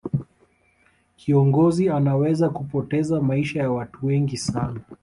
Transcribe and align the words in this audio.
kiongozi 1.15 1.89
anaweza 1.89 2.49
kupoteza 2.49 3.21
maisha 3.21 3.59
ya 3.59 3.71
watu 3.71 4.05
wengi 4.05 4.37
sana 4.37 4.79